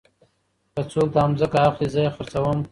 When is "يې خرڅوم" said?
2.05-2.59